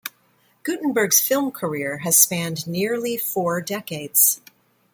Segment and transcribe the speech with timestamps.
[0.63, 4.41] Guttenberg's film career has spanned nearly four decades.